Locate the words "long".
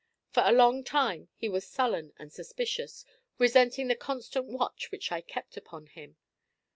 0.51-0.83